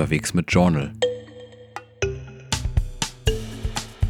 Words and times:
unterwegs 0.00 0.32
mit 0.32 0.50
Journal. 0.50 0.92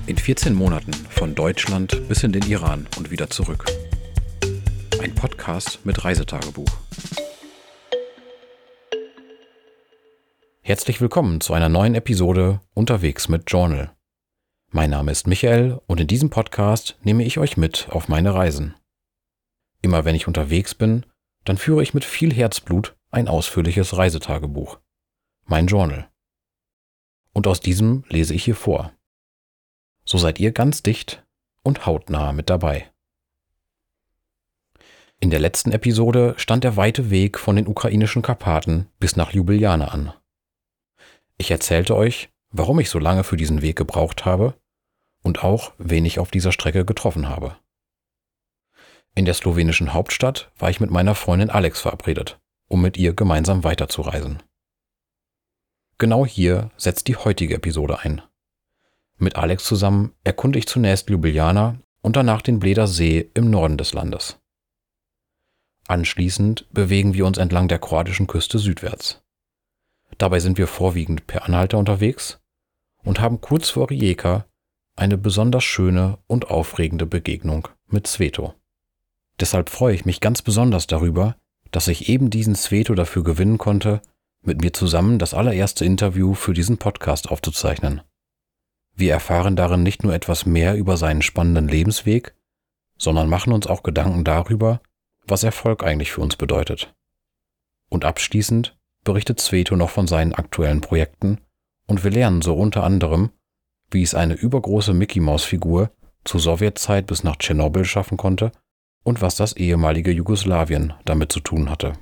In 0.06 0.16
14 0.16 0.54
Monaten 0.54 0.92
von 0.92 1.34
Deutschland 1.34 2.06
bis 2.06 2.22
in 2.22 2.30
den 2.30 2.44
Iran 2.44 2.86
und 2.96 3.10
wieder 3.10 3.28
zurück. 3.28 3.64
Ein 5.02 5.12
Podcast 5.16 5.84
mit 5.84 6.04
Reisetagebuch. 6.04 6.70
Herzlich 10.60 11.00
willkommen 11.00 11.40
zu 11.40 11.54
einer 11.54 11.68
neuen 11.68 11.96
Episode 11.96 12.60
Unterwegs 12.72 13.28
mit 13.28 13.50
Journal. 13.50 13.90
Mein 14.70 14.90
Name 14.90 15.10
ist 15.10 15.26
Michael 15.26 15.80
und 15.88 15.98
in 15.98 16.06
diesem 16.06 16.30
Podcast 16.30 17.00
nehme 17.02 17.24
ich 17.24 17.38
euch 17.38 17.56
mit 17.56 17.88
auf 17.90 18.06
meine 18.06 18.32
Reisen. 18.32 18.76
Immer 19.82 20.04
wenn 20.04 20.14
ich 20.14 20.28
unterwegs 20.28 20.72
bin, 20.72 21.04
dann 21.44 21.58
führe 21.58 21.82
ich 21.82 21.94
mit 21.94 22.04
viel 22.04 22.32
Herzblut 22.32 22.94
ein 23.10 23.26
ausführliches 23.26 23.96
Reisetagebuch. 23.96 24.78
Mein 25.50 25.66
Journal. 25.66 26.08
Und 27.32 27.48
aus 27.48 27.58
diesem 27.58 28.04
lese 28.08 28.34
ich 28.34 28.44
hier 28.44 28.54
vor. 28.54 28.92
So 30.04 30.16
seid 30.16 30.38
ihr 30.38 30.52
ganz 30.52 30.84
dicht 30.84 31.26
und 31.64 31.86
hautnah 31.86 32.32
mit 32.32 32.48
dabei. 32.48 32.88
In 35.18 35.30
der 35.30 35.40
letzten 35.40 35.72
Episode 35.72 36.34
stand 36.36 36.62
der 36.62 36.76
weite 36.76 37.10
Weg 37.10 37.36
von 37.36 37.56
den 37.56 37.66
ukrainischen 37.66 38.22
Karpaten 38.22 38.86
bis 39.00 39.16
nach 39.16 39.32
Ljubljana 39.32 39.88
an. 39.88 40.12
Ich 41.36 41.50
erzählte 41.50 41.96
euch, 41.96 42.28
warum 42.52 42.78
ich 42.78 42.88
so 42.88 43.00
lange 43.00 43.24
für 43.24 43.36
diesen 43.36 43.60
Weg 43.60 43.74
gebraucht 43.74 44.24
habe 44.24 44.54
und 45.24 45.42
auch, 45.42 45.72
wen 45.78 46.04
ich 46.04 46.20
auf 46.20 46.30
dieser 46.30 46.52
Strecke 46.52 46.84
getroffen 46.84 47.28
habe. 47.28 47.56
In 49.16 49.24
der 49.24 49.34
slowenischen 49.34 49.94
Hauptstadt 49.94 50.52
war 50.56 50.70
ich 50.70 50.78
mit 50.78 50.92
meiner 50.92 51.16
Freundin 51.16 51.50
Alex 51.50 51.80
verabredet, 51.80 52.38
um 52.68 52.80
mit 52.80 52.96
ihr 52.96 53.14
gemeinsam 53.14 53.64
weiterzureisen. 53.64 54.40
Genau 56.00 56.24
hier 56.24 56.70
setzt 56.78 57.08
die 57.08 57.16
heutige 57.16 57.56
Episode 57.56 57.98
ein. 57.98 58.22
Mit 59.18 59.36
Alex 59.36 59.64
zusammen 59.64 60.14
erkunde 60.24 60.58
ich 60.58 60.66
zunächst 60.66 61.10
Ljubljana 61.10 61.78
und 62.00 62.16
danach 62.16 62.40
den 62.40 62.58
Bleder 62.58 62.86
See 62.86 63.30
im 63.34 63.50
Norden 63.50 63.76
des 63.76 63.92
Landes. 63.92 64.38
Anschließend 65.88 66.66
bewegen 66.72 67.12
wir 67.12 67.26
uns 67.26 67.36
entlang 67.36 67.68
der 67.68 67.78
kroatischen 67.78 68.26
Küste 68.26 68.58
südwärts. 68.58 69.20
Dabei 70.16 70.40
sind 70.40 70.56
wir 70.56 70.68
vorwiegend 70.68 71.26
per 71.26 71.44
Anhalter 71.44 71.76
unterwegs 71.76 72.40
und 73.04 73.20
haben 73.20 73.42
kurz 73.42 73.68
vor 73.68 73.90
Rijeka 73.90 74.46
eine 74.96 75.18
besonders 75.18 75.64
schöne 75.64 76.16
und 76.26 76.48
aufregende 76.48 77.04
Begegnung 77.04 77.68
mit 77.88 78.06
Sveto. 78.06 78.54
Deshalb 79.38 79.68
freue 79.68 79.96
ich 79.96 80.06
mich 80.06 80.22
ganz 80.22 80.40
besonders 80.40 80.86
darüber, 80.86 81.36
dass 81.72 81.88
ich 81.88 82.08
eben 82.08 82.30
diesen 82.30 82.54
Sveto 82.54 82.94
dafür 82.94 83.22
gewinnen 83.22 83.58
konnte, 83.58 84.00
mit 84.42 84.60
mir 84.60 84.72
zusammen 84.72 85.18
das 85.18 85.34
allererste 85.34 85.84
Interview 85.84 86.34
für 86.34 86.54
diesen 86.54 86.78
Podcast 86.78 87.30
aufzuzeichnen. 87.30 88.02
Wir 88.94 89.12
erfahren 89.12 89.56
darin 89.56 89.82
nicht 89.82 90.02
nur 90.02 90.14
etwas 90.14 90.46
mehr 90.46 90.76
über 90.76 90.96
seinen 90.96 91.22
spannenden 91.22 91.68
Lebensweg, 91.68 92.34
sondern 92.98 93.28
machen 93.28 93.52
uns 93.52 93.66
auch 93.66 93.82
Gedanken 93.82 94.24
darüber, 94.24 94.80
was 95.26 95.44
Erfolg 95.44 95.84
eigentlich 95.84 96.12
für 96.12 96.20
uns 96.20 96.36
bedeutet. 96.36 96.94
Und 97.88 98.04
abschließend 98.04 98.76
berichtet 99.04 99.40
Sveto 99.40 99.76
noch 99.76 99.90
von 99.90 100.06
seinen 100.06 100.34
aktuellen 100.34 100.80
Projekten 100.80 101.38
und 101.86 102.04
wir 102.04 102.10
lernen 102.10 102.42
so 102.42 102.54
unter 102.54 102.84
anderem, 102.84 103.30
wie 103.90 104.02
es 104.02 104.14
eine 104.14 104.34
übergroße 104.34 104.94
Mickey-Maus-Figur 104.94 105.90
zur 106.24 106.40
Sowjetzeit 106.40 107.06
bis 107.06 107.24
nach 107.24 107.36
Tschernobyl 107.36 107.84
schaffen 107.84 108.16
konnte 108.16 108.52
und 109.02 109.22
was 109.22 109.36
das 109.36 109.54
ehemalige 109.54 110.12
Jugoslawien 110.12 110.92
damit 111.04 111.32
zu 111.32 111.40
tun 111.40 111.70
hatte. 111.70 111.94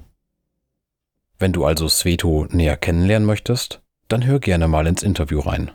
Wenn 1.39 1.53
du 1.53 1.65
also 1.65 1.89
Sveto 1.89 2.47
näher 2.51 2.77
kennenlernen 2.77 3.27
möchtest, 3.27 3.81
dann 4.09 4.27
hör 4.27 4.41
gerne 4.41 4.67
mal 4.67 4.87
ins 4.87 5.05
Interview 5.05 5.39
rein. 5.39 5.71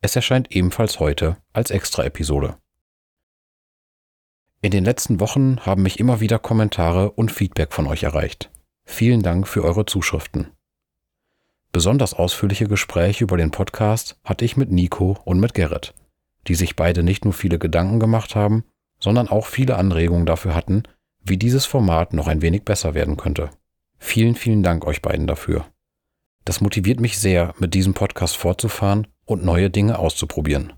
Es 0.00 0.16
erscheint 0.16 0.50
ebenfalls 0.50 0.98
heute 0.98 1.36
als 1.52 1.70
Extra-Episode. 1.70 2.56
In 4.60 4.70
den 4.70 4.84
letzten 4.84 5.20
Wochen 5.20 5.60
haben 5.60 5.82
mich 5.82 6.00
immer 6.00 6.20
wieder 6.20 6.38
Kommentare 6.38 7.12
und 7.12 7.30
Feedback 7.30 7.72
von 7.72 7.86
euch 7.86 8.02
erreicht. 8.02 8.50
Vielen 8.84 9.22
Dank 9.22 9.46
für 9.46 9.62
eure 9.62 9.86
Zuschriften. 9.86 10.48
Besonders 11.70 12.14
ausführliche 12.14 12.66
Gespräche 12.66 13.24
über 13.24 13.36
den 13.36 13.50
Podcast 13.50 14.18
hatte 14.24 14.44
ich 14.44 14.56
mit 14.56 14.72
Nico 14.72 15.18
und 15.24 15.38
mit 15.38 15.54
Gerrit, 15.54 15.94
die 16.48 16.54
sich 16.54 16.76
beide 16.76 17.02
nicht 17.02 17.24
nur 17.24 17.34
viele 17.34 17.58
Gedanken 17.58 18.00
gemacht 18.00 18.34
haben, 18.34 18.64
sondern 18.98 19.28
auch 19.28 19.46
viele 19.46 19.76
Anregungen 19.76 20.26
dafür 20.26 20.54
hatten, 20.54 20.82
wie 21.20 21.36
dieses 21.36 21.66
Format 21.66 22.14
noch 22.14 22.26
ein 22.26 22.42
wenig 22.42 22.64
besser 22.64 22.94
werden 22.94 23.16
könnte. 23.16 23.50
Vielen, 24.06 24.36
vielen 24.36 24.62
Dank 24.62 24.84
euch 24.84 25.00
beiden 25.00 25.26
dafür. 25.26 25.64
Das 26.44 26.60
motiviert 26.60 27.00
mich 27.00 27.18
sehr, 27.18 27.54
mit 27.58 27.72
diesem 27.72 27.94
Podcast 27.94 28.36
fortzufahren 28.36 29.08
und 29.24 29.44
neue 29.44 29.70
Dinge 29.70 29.98
auszuprobieren. 29.98 30.74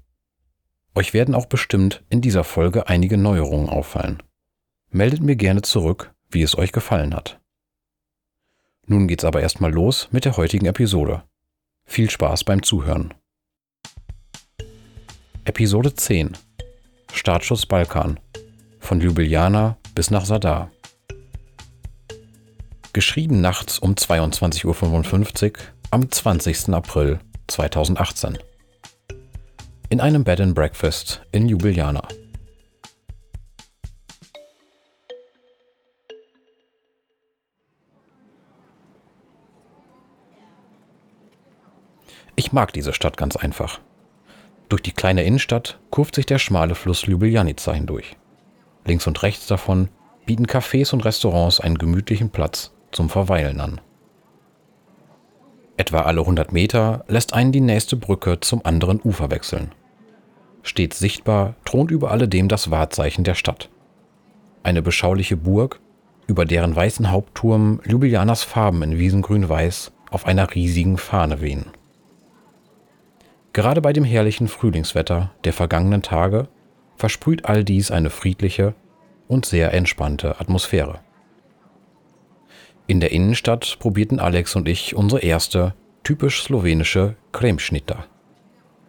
Euch 0.95 1.13
werden 1.13 1.35
auch 1.35 1.47
bestimmt 1.47 2.05
in 2.09 2.23
dieser 2.23 2.45
Folge 2.45 2.89
einige 2.89 3.19
Neuerungen 3.19 3.69
auffallen. 3.69 4.23
Meldet 4.91 5.23
mir 5.23 5.35
gerne 5.35 5.63
zurück, 5.63 6.15
wie 6.31 6.41
es 6.41 6.57
euch 6.57 6.71
gefallen 6.71 7.15
hat. 7.15 7.41
Nun 8.87 9.09
geht's 9.09 9.25
aber 9.25 9.43
erstmal 9.43 9.73
los 9.73 10.09
mit 10.13 10.25
der 10.25 10.37
heutigen 10.37 10.67
Episode. 10.67 11.25
Viel 11.85 12.09
Spaß 12.09 12.45
beim 12.45 12.63
Zuhören. 12.63 13.13
Episode 15.45 15.93
10 15.93 16.39
Startschuss 17.13 17.67
Balkan. 17.67 18.21
Von 18.79 19.01
Ljubljana 19.01 19.77
bis 19.95 20.11
nach 20.13 20.25
Sadar. 20.25 20.71
Geschrieben 22.97 23.43
nachts 23.43 23.79
um 23.79 23.93
22.55 23.93 24.65
Uhr 24.65 25.53
am 25.91 26.11
20. 26.11 26.71
April 26.71 27.19
2018. 27.47 28.39
In 29.91 30.01
einem 30.01 30.25
Bed 30.25 30.41
and 30.41 30.55
Breakfast 30.55 31.21
in 31.31 31.47
Ljubljana. 31.47 32.09
Ich 42.35 42.53
mag 42.53 42.73
diese 42.73 42.95
Stadt 42.95 43.19
ganz 43.19 43.37
einfach. 43.37 43.79
Durch 44.71 44.81
die 44.81 44.93
kleine 44.93 45.25
Innenstadt 45.25 45.79
kurft 45.91 46.15
sich 46.15 46.25
der 46.25 46.39
schmale 46.39 46.75
Fluss 46.75 47.07
Ljubljanica 47.07 47.75
hindurch. 47.75 48.17
Links 48.87 49.07
und 49.07 49.23
rechts 49.23 49.47
davon 49.47 49.91
bieten 50.25 50.47
Cafés 50.47 50.95
und 50.95 51.05
Restaurants 51.05 51.61
einen 51.61 51.77
gemütlichen 51.77 52.31
Platz 52.31 52.73
zum 52.93 53.09
Verweilen 53.09 53.61
an. 53.61 53.81
Etwa 55.77 56.03
alle 56.03 56.21
100 56.21 56.53
Meter 56.53 57.05
lässt 57.09 57.35
einen 57.35 57.53
die 57.53 57.61
nächste 57.61 57.97
Brücke 57.97 58.41
zum 58.41 58.65
anderen 58.65 59.01
Ufer 59.03 59.31
wechseln. 59.31 59.73
Stets 60.63 60.99
sichtbar 60.99 61.55
thront 61.65 61.91
über 61.91 62.11
alledem 62.11 62.49
das 62.49 62.71
Wahrzeichen 62.71 63.25
der 63.25 63.35
Stadt. 63.35 63.69
Eine 64.63 64.83
beschauliche 64.83 65.37
Burg, 65.37 65.81
über 66.27 66.45
deren 66.45 66.75
weißen 66.75 67.11
Hauptturm 67.11 67.81
Ljubljanas 67.85 68.43
Farben 68.43 68.83
in 68.83 68.99
Wiesengrün-Weiß 68.99 69.93
auf 70.11 70.27
einer 70.27 70.55
riesigen 70.55 70.99
Fahne 70.99 71.41
wehen. 71.41 71.67
Gerade 73.53 73.81
bei 73.81 73.93
dem 73.93 74.05
herrlichen 74.05 74.49
Frühlingswetter 74.49 75.31
der 75.45 75.53
vergangenen 75.53 76.03
Tage 76.03 76.49
versprüht 76.97 77.45
all 77.45 77.65
dies 77.65 77.91
eine 77.91 78.11
friedliche 78.11 78.75
und 79.29 79.47
sehr 79.47 79.73
entspannte 79.73 80.41
Atmosphäre. 80.41 81.01
In 82.87 83.01
der 83.01 83.13
Innenstadt 83.13 83.79
probierten 83.81 84.21
Alex 84.21 84.55
und 84.57 84.69
ich 84.69 84.95
unsere 84.95 85.23
erste, 85.23 85.75
typisch 86.05 86.43
slowenische 86.43 87.17
Kremschnitter. 87.33 88.07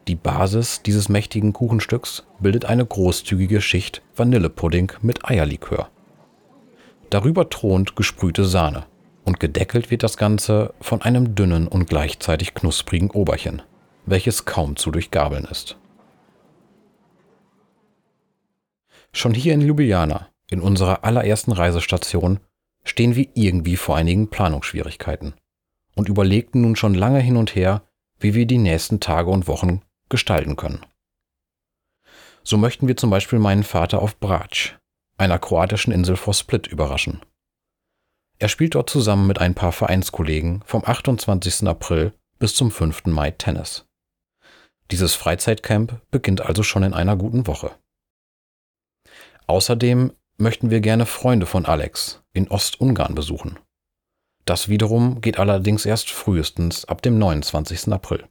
Die 0.07 0.15
Basis 0.15 0.81
dieses 0.83 1.09
mächtigen 1.09 1.51
Kuchenstücks 1.51 2.25
bildet 2.39 2.65
eine 2.65 2.85
großzügige 2.85 3.59
Schicht 3.59 4.01
Vanillepudding 4.15 4.93
mit 5.01 5.25
Eierlikör. 5.25 5.89
Darüber 7.09 7.49
thront 7.49 7.95
gesprühte 7.95 8.45
Sahne 8.45 8.85
und 9.25 9.39
gedeckelt 9.39 9.91
wird 9.91 10.03
das 10.03 10.17
Ganze 10.17 10.73
von 10.79 11.01
einem 11.01 11.35
dünnen 11.35 11.67
und 11.67 11.89
gleichzeitig 11.89 12.53
knusprigen 12.53 13.11
Oberchen 13.11 13.61
welches 14.07 14.45
kaum 14.45 14.75
zu 14.75 14.89
durchgabeln 14.89 15.45
ist. 15.45 15.77
Schon 19.11 19.33
hier 19.33 19.53
in 19.53 19.61
Ljubljana, 19.61 20.29
in 20.49 20.61
unserer 20.61 21.03
allerersten 21.03 21.51
Reisestation, 21.51 22.39
stehen 22.89 23.15
wir 23.15 23.27
irgendwie 23.33 23.77
vor 23.77 23.95
einigen 23.95 24.29
Planungsschwierigkeiten 24.29 25.33
und 25.95 26.09
überlegten 26.09 26.61
nun 26.61 26.75
schon 26.75 26.93
lange 26.93 27.19
hin 27.19 27.37
und 27.37 27.55
her, 27.55 27.83
wie 28.19 28.33
wir 28.33 28.45
die 28.45 28.57
nächsten 28.57 28.99
Tage 28.99 29.29
und 29.29 29.47
Wochen 29.47 29.81
gestalten 30.09 30.55
können. 30.55 30.85
So 32.43 32.57
möchten 32.57 32.87
wir 32.87 32.95
zum 32.95 33.09
Beispiel 33.09 33.39
meinen 33.39 33.63
Vater 33.63 34.01
auf 34.01 34.19
Brač, 34.19 34.77
einer 35.17 35.39
kroatischen 35.39 35.91
Insel 35.91 36.15
vor 36.15 36.33
Split, 36.33 36.67
überraschen. 36.67 37.21
Er 38.39 38.49
spielt 38.49 38.75
dort 38.75 38.89
zusammen 38.89 39.27
mit 39.27 39.39
ein 39.39 39.55
paar 39.55 39.71
Vereinskollegen 39.71 40.61
vom 40.65 40.85
28. 40.85 41.67
April 41.67 42.13
bis 42.39 42.55
zum 42.55 42.71
5. 42.71 43.07
Mai 43.07 43.31
Tennis. 43.31 43.85
Dieses 44.91 45.15
Freizeitcamp 45.15 45.99
beginnt 46.11 46.41
also 46.41 46.63
schon 46.63 46.83
in 46.83 46.93
einer 46.93 47.17
guten 47.17 47.47
Woche. 47.47 47.75
Außerdem 49.47 50.13
möchten 50.37 50.69
wir 50.69 50.81
gerne 50.81 51.05
Freunde 51.05 51.45
von 51.45 51.65
Alex 51.65 52.23
in 52.33 52.47
Ostungarn 52.49 53.15
besuchen. 53.15 53.59
Das 54.45 54.69
wiederum 54.69 55.19
geht 55.19 55.39
allerdings 55.39 55.85
erst 55.85 56.09
frühestens 56.09 56.85
ab 56.85 57.01
dem 57.01 57.17
29. 57.17 57.91
April. 57.91 58.27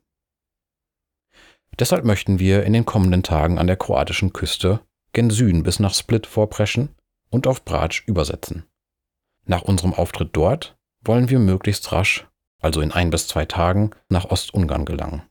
Deshalb 1.79 2.05
möchten 2.05 2.39
wir 2.39 2.65
in 2.65 2.73
den 2.73 2.87
kommenden 2.87 3.23
Tagen 3.23 3.59
an 3.59 3.67
der 3.67 3.77
kroatischen 3.77 4.33
Küste 4.33 4.81
gen 5.13 5.31
Süden 5.31 5.63
bis 5.63 5.79
nach 5.79 5.95
Split 5.95 6.27
vorpreschen 6.27 6.95
und 7.31 7.47
auf 7.47 7.65
Brač 7.65 8.03
übersetzen. 8.07 8.65
Nach 9.45 9.63
unserem 9.63 9.93
Auftritt 9.93 10.31
dort 10.33 10.77
wollen 11.03 11.29
wir 11.29 11.39
möglichst 11.39 11.93
rasch, 11.93 12.27
also 12.61 12.81
in 12.81 12.93
ein 12.93 13.11
bis 13.11 13.29
zwei 13.29 13.45
Tagen, 13.45 13.91
nach 14.09 14.27
Ostungarn 14.27 14.85
gelangen. 14.85 15.23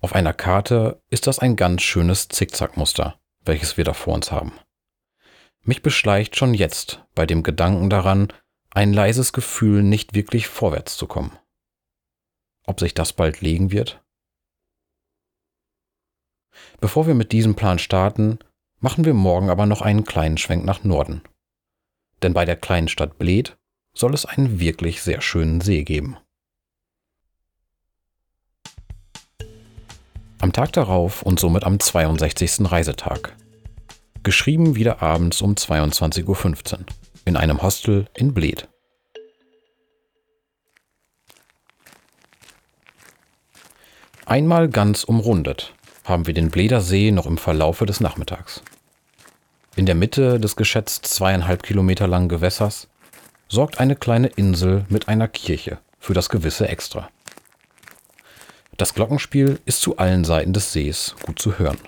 Auf 0.00 0.14
einer 0.14 0.32
Karte 0.32 1.02
ist 1.10 1.26
das 1.26 1.38
ein 1.38 1.56
ganz 1.56 1.82
schönes 1.82 2.28
Zickzackmuster, 2.28 3.18
welches 3.44 3.76
wir 3.76 3.84
da 3.84 3.92
vor 3.92 4.14
uns 4.14 4.30
haben. 4.30 4.52
Mich 5.66 5.82
beschleicht 5.82 6.36
schon 6.36 6.54
jetzt 6.54 7.04
bei 7.16 7.26
dem 7.26 7.42
Gedanken 7.42 7.90
daran 7.90 8.32
ein 8.70 8.92
leises 8.92 9.32
Gefühl, 9.32 9.82
nicht 9.82 10.14
wirklich 10.14 10.46
vorwärts 10.46 10.96
zu 10.96 11.08
kommen. 11.08 11.36
Ob 12.66 12.78
sich 12.78 12.94
das 12.94 13.12
bald 13.12 13.40
legen 13.40 13.72
wird? 13.72 14.00
Bevor 16.80 17.08
wir 17.08 17.14
mit 17.14 17.32
diesem 17.32 17.56
Plan 17.56 17.80
starten, 17.80 18.38
machen 18.78 19.04
wir 19.04 19.12
morgen 19.12 19.50
aber 19.50 19.66
noch 19.66 19.82
einen 19.82 20.04
kleinen 20.04 20.38
Schwenk 20.38 20.64
nach 20.64 20.84
Norden. 20.84 21.22
Denn 22.22 22.32
bei 22.32 22.44
der 22.44 22.56
kleinen 22.56 22.86
Stadt 22.86 23.18
Bled 23.18 23.58
soll 23.92 24.14
es 24.14 24.24
einen 24.24 24.60
wirklich 24.60 25.02
sehr 25.02 25.20
schönen 25.20 25.60
See 25.60 25.82
geben. 25.82 26.16
Am 30.38 30.52
Tag 30.52 30.72
darauf 30.74 31.22
und 31.22 31.40
somit 31.40 31.64
am 31.64 31.80
62. 31.80 32.70
Reisetag. 32.70 33.36
Geschrieben 34.26 34.74
wieder 34.74 35.02
abends 35.02 35.40
um 35.40 35.54
22.15 35.54 36.26
Uhr 36.26 36.86
in 37.26 37.36
einem 37.36 37.62
Hostel 37.62 38.08
in 38.12 38.34
Bled. 38.34 38.66
Einmal 44.24 44.68
ganz 44.68 45.04
umrundet 45.04 45.74
haben 46.02 46.26
wir 46.26 46.34
den 46.34 46.50
Bleder 46.50 46.80
See 46.80 47.12
noch 47.12 47.26
im 47.26 47.38
Verlaufe 47.38 47.86
des 47.86 48.00
Nachmittags. 48.00 48.62
In 49.76 49.86
der 49.86 49.94
Mitte 49.94 50.40
des 50.40 50.56
geschätzt 50.56 51.06
zweieinhalb 51.06 51.62
Kilometer 51.62 52.08
langen 52.08 52.28
Gewässers 52.28 52.88
sorgt 53.46 53.78
eine 53.78 53.94
kleine 53.94 54.26
Insel 54.26 54.86
mit 54.88 55.06
einer 55.06 55.28
Kirche 55.28 55.78
für 56.00 56.14
das 56.14 56.30
gewisse 56.30 56.66
Extra. 56.66 57.10
Das 58.76 58.92
Glockenspiel 58.92 59.60
ist 59.66 59.82
zu 59.82 59.98
allen 59.98 60.24
Seiten 60.24 60.52
des 60.52 60.72
Sees 60.72 61.14
gut 61.24 61.38
zu 61.38 61.60
hören. 61.60 61.78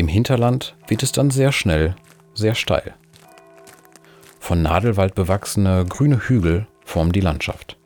Im 0.00 0.08
Hinterland 0.08 0.76
wird 0.88 1.02
es 1.02 1.12
dann 1.12 1.30
sehr 1.30 1.52
schnell, 1.52 1.94
sehr 2.32 2.54
steil. 2.54 2.94
Von 4.38 4.62
Nadelwald 4.62 5.14
bewachsene 5.14 5.84
grüne 5.84 6.26
Hügel 6.26 6.66
formen 6.86 7.12
die 7.12 7.20
Landschaft. 7.20 7.76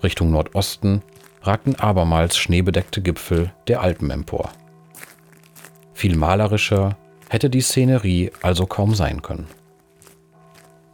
Richtung 0.00 0.30
Nordosten 0.30 1.02
ragten 1.42 1.74
abermals 1.74 2.36
schneebedeckte 2.36 3.02
Gipfel 3.02 3.52
der 3.66 3.80
Alpen 3.80 4.12
empor. 4.12 4.52
Viel 5.92 6.14
malerischer 6.16 6.96
hätte 7.28 7.50
die 7.50 7.62
Szenerie 7.62 8.30
also 8.42 8.66
kaum 8.66 8.94
sein 8.94 9.20
können. 9.20 9.48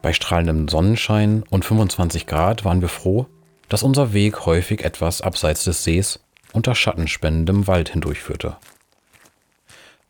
Bei 0.01 0.15
strahlendem 0.15 0.69
Sonnenschein 0.69 1.45
und 1.51 1.67
25 1.67 2.27
Grad 2.27 2.65
waren 2.65 2.81
wir 2.81 2.89
froh, 2.89 3.27
dass 3.69 3.83
unser 3.83 4.15
Weg 4.15 4.47
häufig 4.47 4.83
etwas 4.83 5.21
abseits 5.21 5.65
des 5.65 5.85
Sees 5.85 6.21
unter 6.55 6.75
schattenspendendem 6.75 7.67
Wald 7.67 7.91
hindurchführte. 7.91 8.57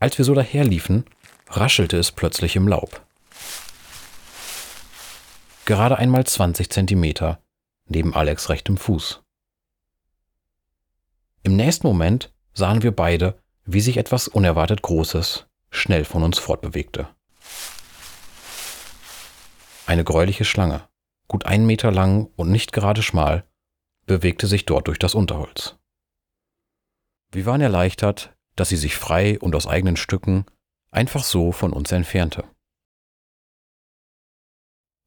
Als 0.07 0.19
wir 0.19 0.25
so 0.25 0.35
daherliefen, 0.35 1.05
raschelte 1.49 1.97
es 1.97 2.13
plötzlich 2.13 2.55
im 2.55 2.69
Laub. 2.69 3.05
Gerade 5.65 5.99
einmal 5.99 6.25
20 6.25 6.71
Zentimeter 6.71 7.43
neben 7.87 8.15
Alex 8.15 8.49
rechtem 8.49 8.77
Fuß. 8.77 9.25
Im 11.43 11.57
nächsten 11.57 11.89
Moment 11.89 12.33
sahen 12.55 12.85
wir 12.85 12.95
beide, 12.95 13.37
wie 13.65 13.81
sich 13.81 13.97
etwas 13.97 14.29
unerwartet 14.29 14.81
Großes 14.81 15.49
schnell 15.73 16.05
von 16.05 16.23
uns 16.23 16.39
fortbewegte. 16.39 17.09
Eine 19.87 20.05
gräuliche 20.05 20.45
Schlange, 20.45 20.89
gut 21.27 21.47
einen 21.47 21.67
Meter 21.67 21.91
lang 21.91 22.31
und 22.37 22.53
nicht 22.53 22.73
gerade 22.73 23.03
schmal, 23.03 23.43
bewegte 24.05 24.47
sich 24.47 24.67
dort 24.67 24.87
durch 24.87 25.01
das 25.01 25.17
Unterholz. 25.17 25.75
Wir 27.33 27.45
waren 27.45 27.61
erleichtert, 27.61 28.36
dass 28.57 28.71
sie 28.71 28.77
sich 28.77 28.97
frei 28.97 29.39
und 29.39 29.55
aus 29.55 29.67
eigenen 29.67 29.97
Stücken 29.97 30.47
einfach 30.91 31.23
so 31.23 31.53
von 31.53 31.73
uns 31.73 31.93
entfernte. 31.93 32.45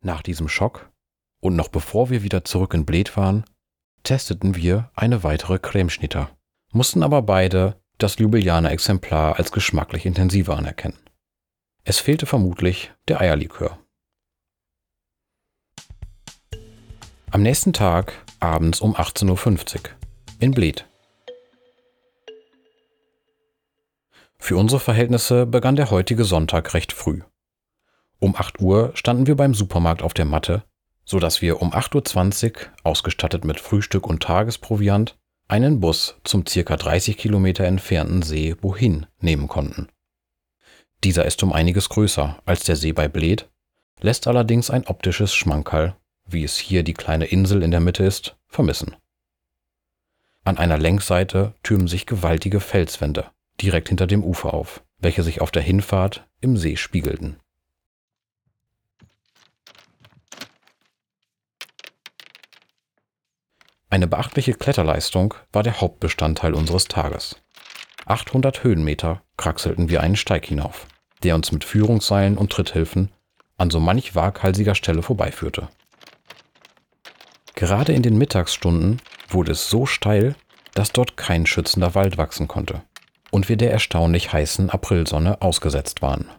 Nach 0.01 0.21
diesem 0.21 0.47
Schock 0.47 0.89
und 1.41 1.55
noch 1.55 1.67
bevor 1.67 2.09
wir 2.09 2.23
wieder 2.23 2.45
zurück 2.45 2.73
in 2.73 2.85
Bled 2.85 3.17
waren, 3.17 3.43
testeten 4.03 4.55
wir 4.55 4.91
eine 4.95 5.23
weitere 5.23 5.59
Cremeschnitter, 5.59 6.35
mussten 6.71 7.03
aber 7.03 7.21
beide 7.21 7.81
das 7.97 8.17
Ljubeljaner 8.17 8.71
Exemplar 8.71 9.37
als 9.37 9.51
geschmacklich 9.51 10.05
intensiver 10.05 10.57
anerkennen. 10.57 10.97
Es 11.83 11.99
fehlte 11.99 12.25
vermutlich 12.25 12.91
der 13.07 13.19
Eierlikör. 13.19 13.77
Am 17.31 17.43
nächsten 17.43 17.73
Tag, 17.73 18.25
abends 18.39 18.81
um 18.81 18.95
18.50 18.95 19.75
Uhr, 19.75 19.81
in 20.39 20.51
Bled. 20.51 20.88
Für 24.39 24.57
unsere 24.57 24.79
Verhältnisse 24.79 25.45
begann 25.45 25.75
der 25.75 25.91
heutige 25.91 26.23
Sonntag 26.23 26.73
recht 26.73 26.91
früh. 26.91 27.21
Um 28.19 28.35
8 28.35 28.59
Uhr 28.59 28.91
standen 28.95 29.27
wir 29.27 29.35
beim 29.35 29.53
Supermarkt 29.53 30.01
auf 30.01 30.13
der 30.13 30.25
Matte, 30.25 30.63
so 31.05 31.19
dass 31.19 31.41
wir 31.41 31.61
um 31.61 31.71
8.20 31.73 32.45
Uhr, 32.45 32.61
ausgestattet 32.83 33.45
mit 33.45 33.59
Frühstück 33.59 34.07
und 34.07 34.23
Tagesproviant, 34.23 35.17
einen 35.47 35.79
Bus 35.79 36.15
zum 36.23 36.45
circa 36.45 36.77
30 36.77 37.17
Kilometer 37.17 37.65
entfernten 37.65 38.21
See 38.21 38.53
Bohin 38.53 39.05
nehmen 39.19 39.47
konnten. 39.47 39.87
Dieser 41.03 41.25
ist 41.25 41.41
um 41.43 41.53
einiges 41.53 41.89
größer 41.89 42.41
als 42.45 42.63
der 42.63 42.75
See 42.75 42.91
bei 42.91 43.07
Bled, 43.07 43.49
lässt 44.01 44.27
allerdings 44.27 44.69
ein 44.69 44.87
optisches 44.87 45.33
Schmankerl 45.33 45.95
wie 46.31 46.43
es 46.43 46.57
hier 46.57 46.83
die 46.83 46.93
kleine 46.93 47.25
Insel 47.25 47.63
in 47.63 47.71
der 47.71 47.79
Mitte 47.79 48.03
ist, 48.03 48.37
vermissen. 48.47 48.95
An 50.43 50.57
einer 50.57 50.77
Längsseite 50.77 51.53
türmen 51.63 51.87
sich 51.87 52.05
gewaltige 52.05 52.59
Felswände 52.59 53.29
direkt 53.61 53.89
hinter 53.89 54.07
dem 54.07 54.23
Ufer 54.23 54.53
auf, 54.53 54.83
welche 54.99 55.23
sich 55.23 55.41
auf 55.41 55.51
der 55.51 55.61
Hinfahrt 55.61 56.27
im 56.41 56.57
See 56.57 56.75
spiegelten. 56.75 57.39
Eine 63.89 64.07
beachtliche 64.07 64.53
Kletterleistung 64.53 65.33
war 65.51 65.63
der 65.63 65.81
Hauptbestandteil 65.81 66.53
unseres 66.53 66.85
Tages. 66.85 67.41
800 68.05 68.63
Höhenmeter 68.63 69.23
kraxelten 69.35 69.89
wir 69.89 70.01
einen 70.01 70.15
Steig 70.15 70.45
hinauf, 70.45 70.87
der 71.23 71.35
uns 71.35 71.51
mit 71.51 71.63
Führungsseilen 71.63 72.37
und 72.37 72.51
Tritthilfen 72.51 73.11
an 73.57 73.71
so 73.71 73.79
manch 73.79 74.15
waghalsiger 74.15 74.75
Stelle 74.75 75.01
vorbeiführte. 75.01 75.69
Gerade 77.55 77.93
in 77.93 78.03
den 78.03 78.17
Mittagsstunden 78.17 79.01
wurde 79.27 79.51
es 79.51 79.69
so 79.69 79.85
steil, 79.85 80.35
dass 80.75 80.91
dort 80.91 81.17
kein 81.17 81.45
schützender 81.45 81.93
Wald 81.95 82.17
wachsen 82.17 82.47
konnte 82.47 82.83
und 83.31 83.49
wir 83.49 83.57
der 83.57 83.71
erstaunlich 83.71 84.33
heißen 84.33 84.69
Aprilsonne 84.69 85.41
ausgesetzt 85.41 86.01
waren. 86.01 86.29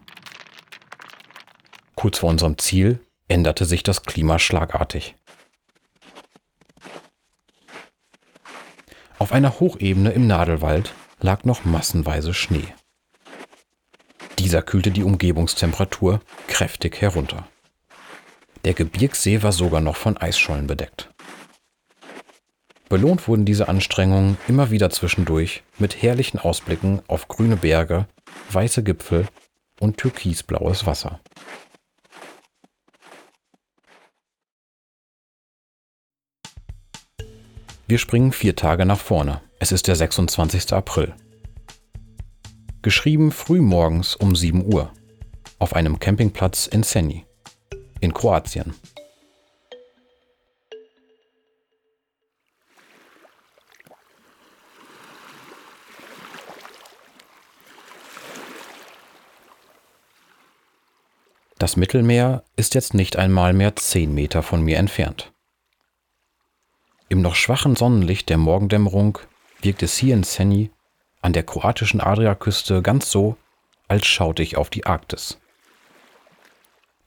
Kurz 1.95 2.19
vor 2.19 2.29
unserem 2.29 2.57
Ziel 2.57 2.99
änderte 3.27 3.65
sich 3.65 3.83
das 3.83 4.03
Klima 4.03 4.39
schlagartig. 4.39 5.15
Auf 9.19 9.31
einer 9.31 9.59
Hochebene 9.59 10.11
im 10.11 10.25
Nadelwald 10.25 10.93
lag 11.19 11.43
noch 11.43 11.63
massenweise 11.63 12.33
Schnee. 12.33 12.73
Dieser 14.39 14.63
kühlte 14.63 14.89
die 14.89 15.03
Umgebungstemperatur 15.03 16.21
kräftig 16.47 16.99
herunter. 17.01 17.47
Der 18.65 18.73
Gebirgssee 18.73 19.43
war 19.43 19.51
sogar 19.51 19.81
noch 19.81 19.95
von 19.95 20.17
Eisschollen 20.17 20.65
bedeckt. 20.65 21.10
Belohnt 22.91 23.25
wurden 23.29 23.45
diese 23.45 23.69
Anstrengungen 23.69 24.37
immer 24.49 24.69
wieder 24.69 24.89
zwischendurch 24.89 25.63
mit 25.79 26.01
herrlichen 26.01 26.39
Ausblicken 26.39 27.01
auf 27.07 27.29
grüne 27.29 27.55
Berge, 27.55 28.05
weiße 28.51 28.83
Gipfel 28.83 29.29
und 29.79 29.95
türkisblaues 29.95 30.85
Wasser. 30.85 31.21
Wir 37.87 37.97
springen 37.97 38.33
vier 38.33 38.57
Tage 38.57 38.85
nach 38.85 38.99
vorne. 38.99 39.39
Es 39.59 39.71
ist 39.71 39.87
der 39.87 39.95
26. 39.95 40.73
April. 40.73 41.15
Geschrieben 42.81 43.31
früh 43.31 43.61
morgens 43.61 44.17
um 44.17 44.35
7 44.35 44.65
Uhr 44.65 44.91
auf 45.59 45.77
einem 45.77 45.97
Campingplatz 45.97 46.67
in 46.67 46.83
Senj 46.83 47.23
in 48.01 48.13
Kroatien. 48.13 48.73
Das 61.61 61.77
Mittelmeer 61.77 62.43
ist 62.55 62.73
jetzt 62.73 62.95
nicht 62.95 63.17
einmal 63.17 63.53
mehr 63.53 63.75
zehn 63.75 64.15
Meter 64.15 64.41
von 64.41 64.63
mir 64.63 64.79
entfernt. 64.79 65.31
Im 67.07 67.21
noch 67.21 67.35
schwachen 67.35 67.75
Sonnenlicht 67.75 68.29
der 68.29 68.39
Morgendämmerung 68.39 69.19
wirkt 69.61 69.83
es 69.83 69.95
hier 69.95 70.15
in 70.15 70.23
Senj 70.23 70.71
an 71.21 71.33
der 71.33 71.43
kroatischen 71.43 72.01
Adriaküste 72.01 72.81
ganz 72.81 73.11
so, 73.11 73.37
als 73.87 74.07
schaute 74.07 74.41
ich 74.41 74.57
auf 74.57 74.71
die 74.71 74.87
Arktis. 74.87 75.37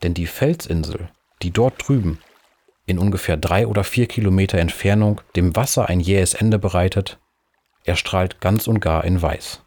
Denn 0.04 0.14
die 0.14 0.28
Felsinsel, 0.28 1.08
die 1.42 1.50
dort 1.50 1.88
drüben, 1.88 2.20
in 2.86 3.00
ungefähr 3.00 3.36
drei 3.36 3.66
oder 3.66 3.82
vier 3.82 4.06
Kilometer 4.06 4.58
Entfernung, 4.58 5.20
dem 5.34 5.56
Wasser 5.56 5.88
ein 5.88 5.98
jähes 5.98 6.32
Ende 6.32 6.60
bereitet, 6.60 7.18
erstrahlt 7.82 8.40
ganz 8.40 8.68
und 8.68 8.78
gar 8.78 9.02
in 9.02 9.20
Weiß. 9.20 9.62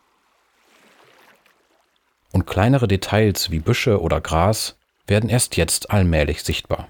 Und 2.32 2.48
kleinere 2.48 2.88
Details 2.88 3.51
wie 3.51 3.60
Büsche 3.60 4.01
oder 4.01 4.22
Gras 4.22 4.76
werden 5.07 5.29
erst 5.29 5.57
jetzt 5.57 5.89
allmählich 5.89 6.43
sichtbar. 6.43 6.89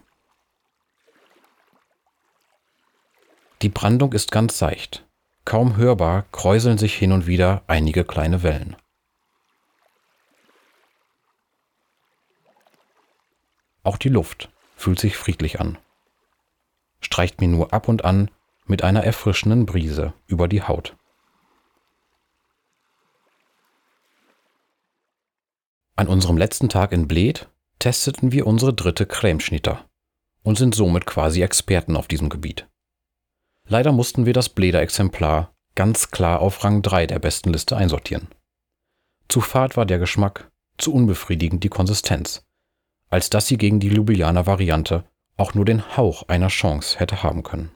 Die 3.61 3.69
Brandung 3.69 4.13
ist 4.13 4.31
ganz 4.31 4.57
seicht. 4.57 5.05
Kaum 5.45 5.77
hörbar 5.77 6.25
kräuseln 6.31 6.77
sich 6.77 6.95
hin 6.95 7.11
und 7.11 7.25
wieder 7.25 7.63
einige 7.67 8.03
kleine 8.03 8.43
Wellen. 8.43 8.75
Auch 13.83 13.97
die 13.97 14.09
Luft 14.09 14.49
fühlt 14.75 14.99
sich 14.99 15.15
friedlich 15.15 15.61
an, 15.61 15.77
streicht 16.99 17.39
mir 17.39 17.47
nur 17.47 17.71
ab 17.71 17.87
und 17.87 18.03
an 18.03 18.29
mit 18.65 18.83
einer 18.83 19.03
erfrischenden 19.03 19.65
Brise 19.65 20.13
über 20.27 20.49
die 20.49 20.61
Haut. 20.61 20.97
An 25.95 26.07
unserem 26.07 26.37
letzten 26.37 26.67
Tag 26.67 26.91
in 26.91 27.07
Bled 27.07 27.49
testeten 27.79 28.31
wir 28.31 28.47
unsere 28.47 28.73
dritte 28.73 29.05
Cremeschnitter 29.05 29.85
und 30.43 30.57
sind 30.57 30.75
somit 30.75 31.05
quasi 31.05 31.41
Experten 31.41 31.95
auf 31.95 32.07
diesem 32.07 32.29
Gebiet. 32.29 32.67
Leider 33.67 33.91
mussten 33.91 34.25
wir 34.25 34.33
das 34.33 34.49
Bleder 34.49 34.81
Exemplar 34.81 35.53
ganz 35.75 36.11
klar 36.11 36.39
auf 36.39 36.63
Rang 36.63 36.81
3 36.81 37.05
der 37.07 37.19
besten 37.19 37.51
Liste 37.51 37.77
einsortieren. 37.77 38.29
Zu 39.27 39.41
fad 39.41 39.77
war 39.77 39.85
der 39.85 39.99
Geschmack, 39.99 40.49
zu 40.77 40.93
unbefriedigend 40.93 41.63
die 41.63 41.69
Konsistenz, 41.69 42.45
als 43.09 43.29
dass 43.29 43.47
sie 43.47 43.57
gegen 43.57 43.79
die 43.79 43.89
Ljubljana 43.89 44.45
Variante 44.45 45.03
auch 45.35 45.53
nur 45.53 45.65
den 45.65 45.97
Hauch 45.97 46.23
einer 46.29 46.47
Chance 46.47 46.99
hätte 46.99 47.23
haben 47.23 47.43
können. 47.43 47.71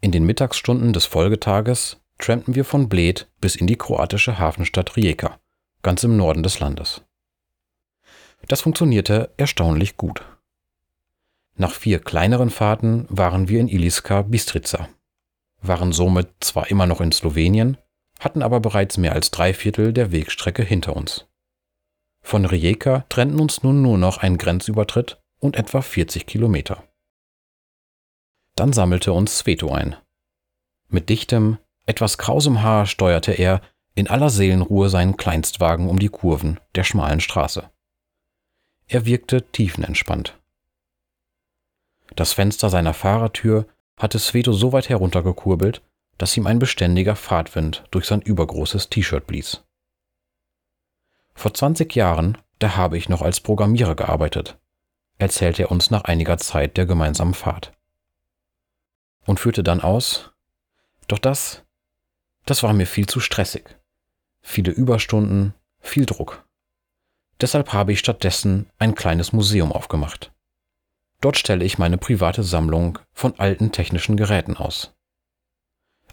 In 0.00 0.12
den 0.12 0.24
Mittagsstunden 0.24 0.92
des 0.92 1.06
Folgetages 1.06 2.00
trampten 2.18 2.54
wir 2.54 2.64
von 2.64 2.88
Bled 2.88 3.28
bis 3.40 3.56
in 3.56 3.66
die 3.66 3.76
kroatische 3.76 4.38
Hafenstadt 4.38 4.96
Rijeka, 4.96 5.40
ganz 5.82 6.04
im 6.04 6.16
Norden 6.16 6.42
des 6.42 6.58
Landes. 6.60 7.02
Das 8.48 8.60
funktionierte 8.60 9.32
erstaunlich 9.36 9.96
gut. 9.96 10.24
Nach 11.54 11.72
vier 11.72 12.00
kleineren 12.00 12.50
Fahrten 12.50 13.06
waren 13.08 13.48
wir 13.48 13.60
in 13.60 13.68
Iliska 13.68 14.22
Bistrica, 14.22 14.88
waren 15.60 15.92
somit 15.92 16.28
zwar 16.40 16.70
immer 16.70 16.86
noch 16.86 17.00
in 17.00 17.12
Slowenien, 17.12 17.76
hatten 18.18 18.42
aber 18.42 18.60
bereits 18.60 18.98
mehr 18.98 19.12
als 19.12 19.30
drei 19.30 19.52
Viertel 19.52 19.92
der 19.92 20.12
Wegstrecke 20.12 20.62
hinter 20.62 20.96
uns. 20.96 21.26
Von 22.22 22.44
Rijeka 22.44 23.04
trennten 23.08 23.40
uns 23.40 23.62
nun 23.62 23.82
nur 23.82 23.98
noch 23.98 24.18
ein 24.18 24.38
Grenzübertritt 24.38 25.20
und 25.40 25.56
etwa 25.56 25.82
40 25.82 26.26
Kilometer. 26.26 26.84
Dann 28.54 28.72
sammelte 28.72 29.12
uns 29.12 29.38
Sveto 29.38 29.72
ein. 29.72 29.96
Mit 30.88 31.08
dichtem, 31.08 31.58
etwas 31.84 32.16
krausem 32.18 32.62
Haar 32.62 32.86
steuerte 32.86 33.32
er 33.32 33.60
in 33.94 34.08
aller 34.08 34.30
Seelenruhe 34.30 34.88
seinen 34.88 35.16
Kleinstwagen 35.16 35.88
um 35.88 35.98
die 35.98 36.08
Kurven 36.08 36.60
der 36.74 36.84
schmalen 36.84 37.20
Straße. 37.20 37.71
Er 38.92 39.06
wirkte 39.06 39.50
tiefenentspannt. 39.52 40.38
Das 42.14 42.34
Fenster 42.34 42.68
seiner 42.68 42.92
Fahrertür 42.92 43.66
hatte 43.96 44.18
Sveto 44.18 44.52
so 44.52 44.74
weit 44.74 44.90
heruntergekurbelt, 44.90 45.80
dass 46.18 46.36
ihm 46.36 46.46
ein 46.46 46.58
beständiger 46.58 47.16
Fahrtwind 47.16 47.84
durch 47.90 48.04
sein 48.04 48.20
übergroßes 48.20 48.90
T-Shirt 48.90 49.26
blies. 49.26 49.64
Vor 51.32 51.54
20 51.54 51.96
Jahren, 51.96 52.36
da 52.58 52.76
habe 52.76 52.98
ich 52.98 53.08
noch 53.08 53.22
als 53.22 53.40
Programmierer 53.40 53.96
gearbeitet, 53.96 54.58
erzählte 55.16 55.62
er 55.62 55.70
uns 55.70 55.90
nach 55.90 56.04
einiger 56.04 56.36
Zeit 56.36 56.76
der 56.76 56.84
gemeinsamen 56.84 57.32
Fahrt. 57.32 57.72
Und 59.24 59.40
führte 59.40 59.62
dann 59.62 59.80
aus, 59.80 60.32
doch 61.08 61.18
das, 61.18 61.64
das 62.44 62.62
war 62.62 62.74
mir 62.74 62.86
viel 62.86 63.06
zu 63.06 63.20
stressig. 63.20 63.74
Viele 64.42 64.70
Überstunden, 64.70 65.54
viel 65.80 66.04
Druck. 66.04 66.46
Deshalb 67.42 67.72
habe 67.72 67.92
ich 67.92 67.98
stattdessen 67.98 68.70
ein 68.78 68.94
kleines 68.94 69.32
Museum 69.32 69.72
aufgemacht. 69.72 70.32
Dort 71.20 71.36
stelle 71.36 71.64
ich 71.64 71.76
meine 71.76 71.98
private 71.98 72.44
Sammlung 72.44 73.00
von 73.12 73.36
alten 73.38 73.72
technischen 73.72 74.16
Geräten 74.16 74.56
aus. 74.56 74.94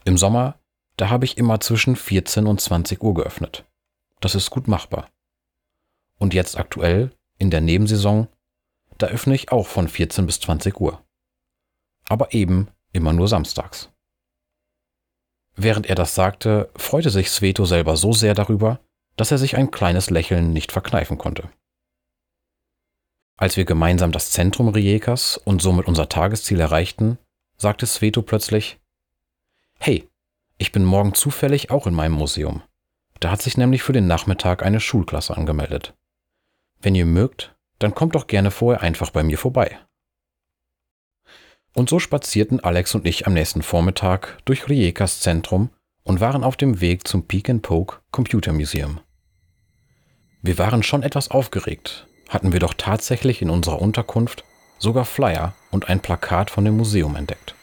Im 0.05 0.17
Sommer, 0.17 0.59
da 0.98 1.09
habe 1.09 1.25
ich 1.25 1.38
immer 1.38 1.59
zwischen 1.59 1.95
14 1.95 2.48
und 2.48 2.59
20 2.59 3.03
Uhr 3.03 3.13
geöffnet. 3.13 3.63
Das 4.21 4.33
ist 4.33 4.50
gut 4.50 4.67
machbar. 4.67 5.07
Und 6.17 6.33
jetzt 6.33 6.57
aktuell, 6.57 7.12
in 7.38 7.51
der 7.51 7.62
Nebensaison, 7.62 8.27
da 8.98 9.05
öffne 9.07 9.36
ich 9.36 9.51
auch 9.51 9.67
von 9.67 9.88
14 9.88 10.25
bis 10.25 10.39
20 10.39 10.81
Uhr. 10.81 11.05
Aber 12.07 12.33
eben 12.33 12.69
immer 12.91 13.13
nur 13.13 13.27
samstags. 13.27 13.91
Während 15.55 15.86
er 15.86 15.95
das 15.95 16.15
sagte, 16.15 16.71
freute 16.75 17.12
sich 17.12 17.29
Sveto 17.29 17.65
selber 17.65 17.98
so 17.98 18.13
sehr 18.13 18.33
darüber, 18.33 18.79
dass 19.19 19.31
er 19.31 19.38
sich 19.38 19.57
ein 19.57 19.69
kleines 19.69 20.09
Lächeln 20.09 20.53
nicht 20.53 20.71
verkneifen 20.71 21.17
konnte. 21.17 21.49
Als 23.35 23.57
wir 23.57 23.65
gemeinsam 23.65 24.13
das 24.13 24.31
Zentrum 24.31 24.69
Rijekas 24.69 25.35
und 25.35 25.61
somit 25.61 25.88
unser 25.88 26.07
Tagesziel 26.07 26.61
erreichten, 26.61 27.17
sagte 27.57 27.85
Sveto 27.85 28.21
plötzlich, 28.21 28.79
Hey, 29.77 30.07
ich 30.57 30.71
bin 30.71 30.85
morgen 30.85 31.13
zufällig 31.13 31.69
auch 31.69 31.85
in 31.85 31.93
meinem 31.93 32.13
Museum. 32.13 32.61
Da 33.19 33.29
hat 33.31 33.41
sich 33.41 33.57
nämlich 33.57 33.83
für 33.83 33.91
den 33.91 34.07
Nachmittag 34.07 34.63
eine 34.63 34.79
Schulklasse 34.79 35.35
angemeldet. 35.35 35.93
Wenn 36.79 36.95
ihr 36.95 37.05
mögt, 37.05 37.57
dann 37.79 37.93
kommt 37.93 38.15
doch 38.15 38.27
gerne 38.27 38.51
vorher 38.51 38.81
einfach 38.81 39.09
bei 39.09 39.23
mir 39.23 39.38
vorbei. 39.38 39.77
Und 41.73 41.89
so 41.89 41.99
spazierten 41.99 42.61
Alex 42.61 42.95
und 42.95 43.05
ich 43.05 43.27
am 43.27 43.33
nächsten 43.33 43.63
Vormittag 43.63 44.38
durch 44.45 44.69
Rijekas 44.69 45.19
Zentrum 45.19 45.71
und 46.03 46.21
waren 46.21 46.45
auf 46.45 46.55
dem 46.55 46.79
Weg 46.79 47.05
zum 47.05 47.27
Peak 47.27 47.49
and 47.49 47.61
Poke 47.63 47.99
Computer 48.11 48.53
Museum. 48.53 49.01
Wir 50.41 50.58
waren 50.58 50.84
schon 50.84 51.03
etwas 51.03 51.31
aufgeregt, 51.31 52.08
hatten 52.29 52.53
wir 52.53 52.62
doch 52.62 52.74
tatsächlich 52.74 53.41
in 53.41 53.50
unserer 53.50 53.81
Unterkunft 53.81 54.46
sogar 54.77 55.03
Flyer 55.03 55.53
und 55.69 55.89
ein 55.89 56.01
Plakat 56.01 56.50
von 56.50 56.63
dem 56.63 56.77
Museum 56.77 57.17
entdeckt. 57.17 57.55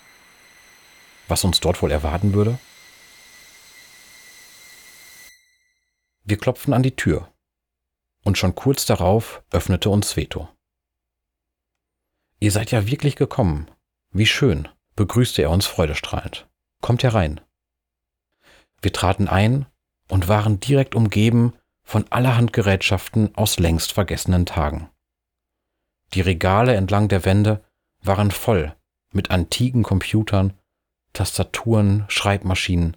Was 1.26 1.44
uns 1.44 1.60
dort 1.60 1.80
wohl 1.80 1.90
erwarten 1.90 2.34
würde? 2.34 2.58
Wir 6.24 6.36
klopften 6.36 6.74
an 6.74 6.82
die 6.82 6.94
Tür 6.94 7.32
und 8.24 8.36
schon 8.36 8.54
kurz 8.54 8.84
darauf 8.84 9.42
öffnete 9.50 9.88
uns 9.88 10.16
Veto. 10.16 10.48
Ihr 12.40 12.52
seid 12.52 12.72
ja 12.72 12.86
wirklich 12.86 13.16
gekommen. 13.16 13.70
Wie 14.10 14.26
schön, 14.26 14.68
begrüßte 14.96 15.40
er 15.40 15.50
uns 15.50 15.64
freudestrahlend. 15.64 16.46
Kommt 16.82 17.02
herein. 17.02 17.40
Wir 18.82 18.92
traten 18.92 19.28
ein 19.28 19.64
und 20.08 20.28
waren 20.28 20.60
direkt 20.60 20.94
umgeben 20.94 21.54
von 21.86 22.04
allerhand 22.10 22.52
Gerätschaften 22.52 23.34
aus 23.36 23.60
längst 23.60 23.92
vergessenen 23.92 24.44
Tagen. 24.44 24.90
Die 26.14 26.20
Regale 26.20 26.74
entlang 26.74 27.08
der 27.08 27.24
Wände 27.24 27.64
waren 28.02 28.32
voll 28.32 28.74
mit 29.12 29.30
antiken 29.30 29.84
Computern, 29.84 30.52
Tastaturen, 31.12 32.04
Schreibmaschinen, 32.08 32.96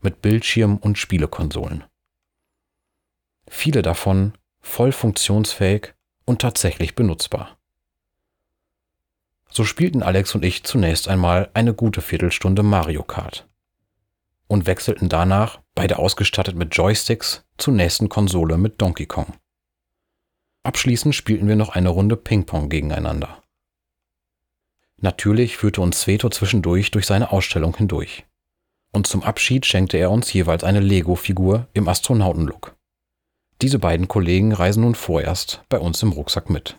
mit 0.00 0.22
Bildschirm 0.22 0.76
und 0.76 0.98
Spielekonsolen. 0.98 1.84
Viele 3.48 3.82
davon 3.82 4.32
voll 4.60 4.92
funktionsfähig 4.92 5.94
und 6.24 6.40
tatsächlich 6.40 6.94
benutzbar. 6.94 7.58
So 9.50 9.64
spielten 9.64 10.02
Alex 10.02 10.34
und 10.34 10.44
ich 10.44 10.62
zunächst 10.62 11.08
einmal 11.08 11.50
eine 11.54 11.74
gute 11.74 12.02
Viertelstunde 12.02 12.62
Mario 12.62 13.02
Kart 13.02 13.47
und 14.48 14.66
wechselten 14.66 15.08
danach, 15.08 15.60
beide 15.74 15.98
ausgestattet 15.98 16.56
mit 16.56 16.74
Joysticks, 16.74 17.44
zur 17.58 17.74
nächsten 17.74 18.08
Konsole 18.08 18.58
mit 18.58 18.80
Donkey 18.80 19.06
Kong. 19.06 19.34
Abschließend 20.64 21.14
spielten 21.14 21.48
wir 21.48 21.56
noch 21.56 21.70
eine 21.70 21.90
Runde 21.90 22.16
Ping-Pong 22.16 22.68
gegeneinander. 22.68 23.42
Natürlich 25.00 25.56
führte 25.56 25.80
uns 25.80 26.00
Sveto 26.00 26.28
zwischendurch 26.28 26.90
durch 26.90 27.06
seine 27.06 27.30
Ausstellung 27.30 27.76
hindurch. 27.76 28.26
Und 28.92 29.06
zum 29.06 29.22
Abschied 29.22 29.64
schenkte 29.64 29.96
er 29.96 30.10
uns 30.10 30.32
jeweils 30.32 30.64
eine 30.64 30.80
Lego-Figur 30.80 31.68
im 31.72 31.88
Astronautenlook. 31.88 32.76
Diese 33.62 33.78
beiden 33.78 34.08
Kollegen 34.08 34.52
reisen 34.52 34.82
nun 34.82 34.94
vorerst 34.94 35.64
bei 35.68 35.78
uns 35.78 36.02
im 36.02 36.12
Rucksack 36.12 36.50
mit. 36.50 36.78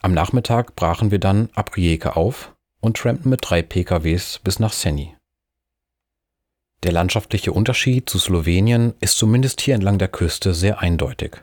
Am 0.00 0.12
Nachmittag 0.12 0.76
brachen 0.76 1.10
wir 1.10 1.18
dann 1.18 1.50
ab 1.54 1.76
Rijeka 1.76 2.10
auf 2.10 2.54
und 2.80 2.96
trampten 2.96 3.30
mit 3.30 3.40
drei 3.42 3.62
PKWs 3.62 4.38
bis 4.38 4.60
nach 4.60 4.72
Senj. 4.72 5.17
Der 6.84 6.92
landschaftliche 6.92 7.52
Unterschied 7.52 8.08
zu 8.08 8.18
Slowenien 8.18 8.94
ist 9.00 9.18
zumindest 9.18 9.60
hier 9.60 9.74
entlang 9.74 9.98
der 9.98 10.08
Küste 10.08 10.54
sehr 10.54 10.78
eindeutig. 10.80 11.42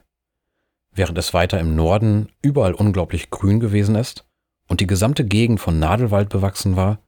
während 0.95 1.17
es 1.17 1.33
weiter 1.33 1.59
im 1.59 1.75
Norden 1.75 2.31
überall 2.41 2.73
unglaublich 2.73 3.29
grün 3.29 3.59
gewesen 3.59 3.95
ist 3.95 4.25
und 4.67 4.79
die 4.79 4.87
gesamte 4.87 5.25
Gegend 5.25 5.59
von 5.59 5.77
Nadelwald 5.77 6.29
bewachsen 6.29 6.75
war, 6.75 6.99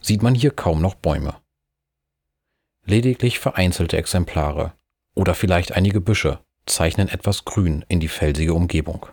sieht 0.00 0.22
man 0.22 0.34
hier 0.34 0.50
kaum 0.50 0.82
noch 0.82 0.94
Bäume. 0.94 1.36
Lediglich 2.84 3.38
vereinzelte 3.38 3.96
Exemplare 3.96 4.72
oder 5.14 5.34
vielleicht 5.34 5.72
einige 5.72 6.00
Büsche 6.00 6.40
zeichnen 6.66 7.08
etwas 7.08 7.44
Grün 7.44 7.84
in 7.88 8.00
die 8.00 8.08
felsige 8.08 8.54
Umgebung. 8.54 9.06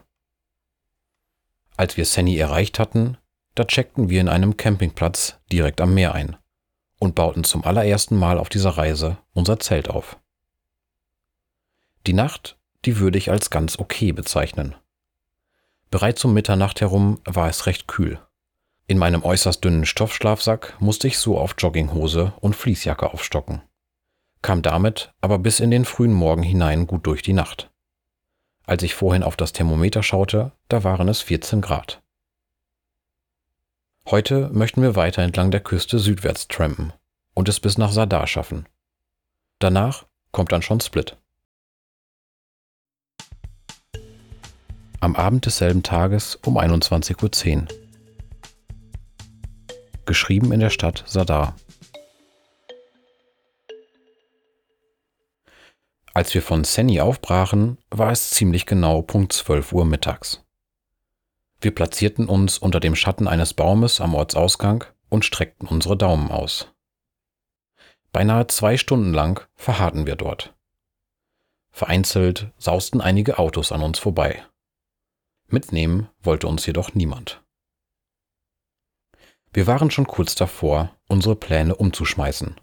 Als 1.78 1.98
wir 1.98 2.06
Senny 2.06 2.38
erreicht 2.38 2.80
hatten, 2.80 3.18
da 3.56 3.66
checkten 3.66 4.10
wir 4.10 4.22
in 4.22 4.30
einem 4.30 4.58
Campingplatz 4.58 5.40
direkt 5.52 5.80
am 5.80 5.94
Meer 5.94 6.14
ein 6.14 6.38
und 7.04 7.16
bauten 7.16 7.44
zum 7.44 7.64
allerersten 7.66 8.16
Mal 8.16 8.40
auf 8.40 8.48
dieser 8.48 8.72
Reise 8.72 9.18
unser 9.34 9.60
Zelt 9.60 9.90
auf. 9.90 10.18
Die 12.08 12.14
Nacht, 12.14 12.58
die 12.86 12.98
würde 12.98 13.18
ich 13.18 13.30
als 13.30 13.50
ganz 13.50 13.78
okay 13.78 14.14
bezeichnen. 14.14 14.76
Bereits 15.92 16.24
um 16.26 16.34
Mitternacht 16.34 16.82
herum 16.82 17.20
war 17.26 17.50
es 17.50 17.66
recht 17.66 17.88
kühl. 17.88 18.20
In 18.88 18.98
meinem 18.98 19.24
äußerst 19.24 19.64
dünnen 19.64 19.86
Stoffschlafsack 19.86 20.76
musste 20.80 21.08
ich 21.08 21.18
so 21.18 21.38
auf 21.38 21.56
Jogginghose 21.58 22.34
und 22.40 22.56
Fließjacke 22.56 23.14
aufstocken, 23.14 23.62
kam 24.42 24.62
damit 24.62 25.14
aber 25.22 25.40
bis 25.40 25.60
in 25.60 25.72
den 25.72 25.86
frühen 25.86 26.14
Morgen 26.14 26.44
hinein 26.44 26.88
gut 26.88 27.06
durch 27.06 27.22
die 27.22 27.34
Nacht. 27.34 27.70
Als 28.66 28.84
ich 28.84 28.94
vorhin 28.94 29.24
auf 29.24 29.36
das 29.36 29.52
Thermometer 29.52 30.04
schaute, 30.04 30.54
da 30.70 30.84
waren 30.84 31.10
es 31.10 31.22
14 31.22 31.62
Grad. 31.62 32.03
Heute 34.10 34.50
möchten 34.50 34.82
wir 34.82 34.96
weiter 34.96 35.22
entlang 35.22 35.50
der 35.50 35.62
Küste 35.62 35.98
südwärts 35.98 36.50
trampen 36.50 36.92
und 37.34 37.48
es 37.48 37.62
bis 37.62 37.78
nach 37.78 37.92
Sadar 37.92 38.28
schaffen. 38.28 38.68
Danach 39.60 40.06
kommt 40.32 40.52
dann 40.52 40.62
schon 40.62 40.82
Split. 40.82 41.18
Am 45.00 45.16
Abend 45.16 45.46
desselben 45.46 45.84
Tages 45.84 46.36
um 46.46 46.58
21.10 46.58 47.62
Uhr 47.62 47.68
geschrieben 50.06 50.52
in 50.52 50.60
der 50.60 50.70
Stadt 50.70 51.04
Sadar. 51.08 51.56
Als 56.14 56.34
wir 56.34 56.42
von 56.42 56.64
Senni 56.66 57.00
aufbrachen, 57.00 57.78
war 57.90 58.12
es 58.12 58.32
ziemlich 58.32 58.66
genau 58.66 59.02
Punkt 59.02 59.34
12 59.34 59.72
Uhr 59.74 59.86
mittags. 59.86 60.43
Wir 61.64 61.74
platzierten 61.74 62.28
uns 62.28 62.58
unter 62.58 62.82
dem 62.82 62.94
Schatten 62.94 63.26
eines 63.26 63.54
Baumes 63.54 64.02
am 64.02 64.16
Ortsausgang 64.16 64.84
und 65.08 65.24
streckten 65.24 65.66
unsere 65.66 65.96
Daumen 65.96 66.30
aus. 66.30 66.68
Beinahe 68.12 68.48
zwei 68.48 68.76
Stunden 68.76 69.14
lang 69.14 69.48
verharrten 69.56 70.06
wir 70.06 70.18
dort. 70.18 70.54
Vereinzelt 71.72 72.52
sausten 72.58 73.00
einige 73.00 73.40
Autos 73.40 73.72
an 73.72 73.82
uns 73.82 73.98
vorbei. 73.98 74.44
Mitnehmen 75.48 76.10
wollte 76.22 76.48
uns 76.48 76.66
jedoch 76.66 76.96
niemand. 76.96 77.42
Wir 79.54 79.66
waren 79.66 79.90
schon 79.90 80.06
kurz 80.06 80.36
davor, 80.36 80.94
unsere 81.08 81.38
Pläne 81.38 81.76
umzuschmeißen. 81.76 82.60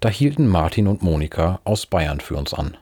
Da 0.00 0.08
hielten 0.08 0.48
Martin 0.48 0.88
und 0.88 1.04
Monika 1.04 1.60
aus 1.62 1.86
Bayern 1.86 2.18
für 2.18 2.34
uns 2.34 2.52
an. 2.52 2.76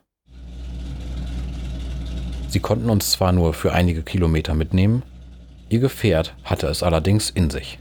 Sie 2.49 2.61
konnten 2.61 2.89
uns 2.89 3.11
zwar 3.11 3.33
nur 3.33 3.53
für 3.53 3.75
einige 3.75 4.03
Kilometer 4.03 4.55
mitnehmen, 4.55 5.03
ihr 5.73 5.81
Gefährt 5.81 6.35
hatte 6.45 6.67
es 6.67 6.83
allerdings 6.83 7.31
in 7.31 7.50
sich. 7.50 7.79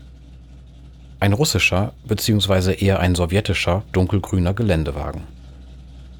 Ein 1.20 1.34
russischer 1.34 1.94
bzw. 2.06 2.74
eher 2.74 3.00
ein 3.00 3.16
sowjetischer 3.16 3.84
dunkelgrüner 3.92 4.54
Geländewagen. 4.54 5.24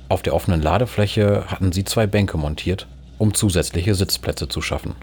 Auf 0.10 0.22
der 0.22 0.36
offenen 0.36 0.62
Ladefläche 0.62 1.46
hatten 1.48 1.72
sie 1.72 1.86
zwei 1.86 2.06
Bänke 2.06 2.38
montiert, 2.38 2.88
um 3.18 3.34
zusätzliche 3.34 3.96
Sitzplätze 3.96 4.48
zu 4.50 4.62
schaffen. 4.62 4.96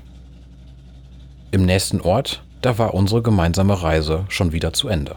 Im 1.51 1.65
nächsten 1.65 2.01
Ort 2.03 2.43
da 2.61 2.77
war 2.77 2.95
unsere 2.95 3.23
gemeinsame 3.23 3.83
Reise 3.83 4.25
schon 4.29 4.53
wieder 4.53 4.73
zu 4.73 4.89
Ende. 4.89 5.17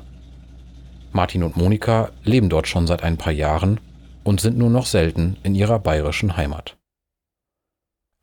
Martin 1.12 1.43
und 1.43 1.58
Monika 1.58 2.12
leben 2.23 2.49
dort 2.49 2.67
schon 2.67 2.88
seit 2.88 3.04
ein 3.04 3.17
paar 3.17 3.34
Jahren 3.34 3.80
und 4.23 4.39
sind 4.39 4.58
nur 4.58 4.69
noch 4.69 4.86
selten 4.86 5.38
in 5.43 5.56
ihrer 5.56 5.80
bayerischen 5.80 6.38
Heimat. 6.38 6.78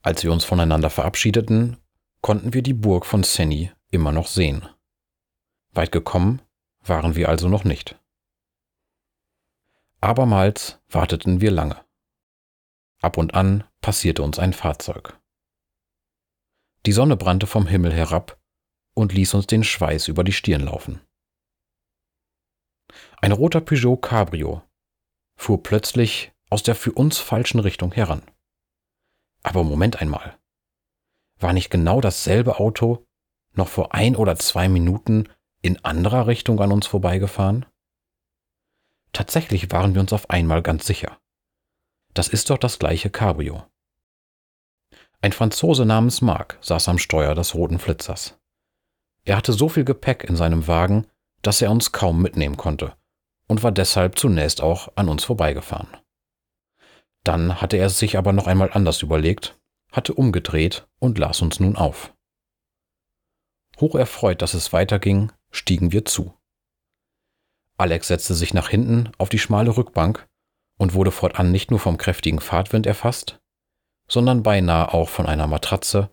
Als 0.03 0.23
wir 0.23 0.33
uns 0.33 0.45
voneinander 0.45 0.89
verabschiedeten, 0.89 1.77
konnten 2.21 2.53
wir 2.53 2.63
die 2.63 2.75
Burg 2.75 3.07
von 3.07 3.23
Senny 3.23 3.73
immer 3.91 4.13
noch 4.13 4.27
sehen. 4.27 4.69
Weit 5.73 5.93
gekommen 5.93 6.43
waren 6.81 7.15
wir 7.17 7.29
also 7.29 7.49
noch 7.49 7.65
nicht. 7.65 7.99
Abermals 10.01 10.79
warteten 10.89 11.41
wir 11.41 11.51
lange. 11.51 11.85
Ab 13.01 13.17
und 13.17 13.35
an 13.35 13.65
passierte 13.81 14.23
uns 14.23 14.39
ein 14.39 14.53
Fahrzeug. 14.53 15.19
Die 16.87 16.93
Sonne 16.93 17.17
brannte 17.17 17.47
vom 17.47 17.67
Himmel 17.67 17.93
herab 17.93 18.41
und 18.95 19.13
ließ 19.13 19.35
uns 19.35 19.47
den 19.47 19.65
Schweiß 19.65 20.09
über 20.09 20.25
die 20.25 20.33
Stirn 20.33 20.63
laufen. 20.63 21.01
Ein 23.21 23.33
roter 23.33 23.61
Peugeot 23.61 23.99
Cabrio 23.99 24.63
fuhr 25.37 25.63
plötzlich 25.63 26.33
aus 26.51 26.63
der 26.63 26.75
für 26.75 26.93
uns 26.93 27.19
falschen 27.19 27.61
Richtung 27.61 27.93
heran. 27.93 28.23
Aber 29.43 29.65
Moment 29.65 30.01
einmal. 30.01 30.39
War 31.41 31.53
nicht 31.53 31.71
genau 31.71 32.01
dasselbe 32.01 32.59
Auto 32.59 33.07
noch 33.53 33.69
vor 33.69 33.95
ein 33.95 34.17
oder 34.17 34.37
zwei 34.37 34.69
Minuten 34.69 35.29
in 35.63 35.85
anderer 35.85 36.27
Richtung 36.27 36.61
an 36.61 36.73
uns 36.73 36.87
vorbeigefahren? 36.87 37.67
Tatsächlich 39.13 39.71
waren 39.73 39.95
wir 39.95 40.01
uns 40.01 40.13
auf 40.13 40.31
einmal 40.31 40.63
ganz 40.63 40.87
sicher. 40.87 41.19
Das 42.15 42.29
ist 42.29 42.51
doch 42.51 42.59
das 42.59 42.79
gleiche 42.79 43.11
Cabrio. 43.11 43.65
Ein 45.21 45.33
Franzose 45.33 45.85
namens 45.85 46.21
Mark 46.21 46.59
saß 46.61 46.89
am 46.89 46.99
Steuer 46.99 47.35
des 47.35 47.55
roten 47.55 47.79
Flitzers. 47.79 48.39
Er 49.25 49.37
hatte 49.37 49.53
so 49.53 49.69
viel 49.69 49.85
Gepäck 49.85 50.25
in 50.25 50.37
seinem 50.37 50.69
Wagen, 50.69 51.07
dass 51.43 51.61
er 51.61 51.71
uns 51.71 51.93
kaum 51.93 52.23
mitnehmen 52.23 52.57
konnte 52.57 52.95
und 53.49 53.63
war 53.63 53.73
deshalb 53.73 54.19
zunächst 54.19 54.63
auch 54.63 54.89
an 54.95 55.09
uns 55.09 55.25
vorbeigefahren. 55.25 55.89
Dann 57.25 57.61
hatte 57.61 57.77
er 57.77 57.87
es 57.87 57.99
sich 57.99 58.17
aber 58.17 58.33
noch 58.33 58.47
einmal 58.47 58.71
anders 58.73 59.03
überlegt, 59.03 59.58
hatte 59.93 60.15
umgedreht 60.15 60.87
und 60.99 61.19
las 61.19 61.43
uns 61.43 61.61
nun 61.61 61.77
auf. 61.77 62.15
Hocherfreut, 63.81 64.43
dass 64.43 64.55
es 64.55 64.73
weiterging, 64.73 65.33
stiegen 65.51 65.93
wir 65.93 66.05
zu. 66.05 66.35
Alex 67.77 68.09
setzte 68.09 68.35
sich 68.35 68.53
nach 68.55 68.69
hinten 68.69 69.11
auf 69.19 69.29
die 69.29 69.39
schmale 69.39 69.77
Rückbank 69.77 70.29
und 70.79 70.95
wurde 70.95 71.13
fortan 71.13 71.53
nicht 71.53 71.71
nur 71.71 71.79
vom 71.79 71.97
kräftigen 71.97 72.41
Fahrtwind 72.41 72.87
erfasst, 72.87 73.41
sondern 74.09 74.43
beinahe 74.43 74.93
auch 74.93 75.09
von 75.09 75.27
einer 75.27 75.47
Matratze, 75.47 76.11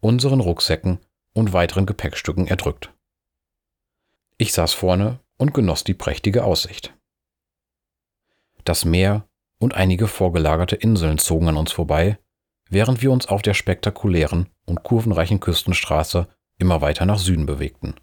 unseren 0.00 0.40
Rucksäcken 0.40 1.00
und 1.32 1.52
weiteren 1.52 1.86
Gepäckstücken 1.86 2.46
erdrückt. 2.46 2.92
Ich 4.36 4.52
saß 4.52 4.72
vorne 4.72 5.18
und 5.36 5.54
genoss 5.54 5.82
die 5.82 5.94
prächtige 5.94 6.44
Aussicht. 6.44 6.94
Das 8.64 8.84
Meer 8.84 9.28
und 9.58 9.74
einige 9.74 10.06
vorgelagerte 10.06 10.76
Inseln 10.76 11.18
zogen 11.18 11.48
an 11.48 11.56
uns 11.56 11.72
vorbei, 11.72 12.18
während 12.68 13.02
wir 13.02 13.10
uns 13.10 13.26
auf 13.26 13.42
der 13.42 13.54
spektakulären 13.54 14.48
und 14.66 14.82
kurvenreichen 14.82 15.40
Küstenstraße 15.40 16.28
immer 16.58 16.80
weiter 16.80 17.06
nach 17.06 17.18
Süden 17.18 17.46
bewegten. 17.46 17.94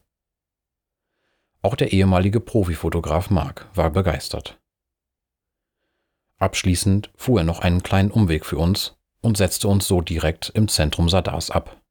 Auch 1.61 1.75
der 1.75 1.93
ehemalige 1.93 2.39
Profifotograf 2.39 3.29
Mark 3.29 3.67
war 3.73 3.89
begeistert. 3.89 4.59
Abschließend 6.37 7.11
fuhr 7.15 7.39
er 7.39 7.43
noch 7.43 7.59
einen 7.59 7.81
kleinen 7.81 8.11
Umweg 8.11 8.45
für 8.45 8.57
uns 8.57 8.97
und 9.21 9.37
setzte 9.37 9.67
uns 9.67 9.87
so 9.87 10.01
direkt 10.01 10.51
im 10.53 10.67
Zentrum 10.67 11.09
Sadars 11.09 11.49
ab. 11.49 11.81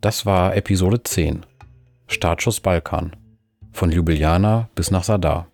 Das 0.00 0.26
war 0.26 0.56
Episode 0.56 1.02
10. 1.02 1.46
Startschuss 2.08 2.60
Balkan. 2.60 3.14
Von 3.70 3.92
Ljubljana 3.92 4.68
bis 4.74 4.90
nach 4.90 5.04
Sadar. 5.04 5.51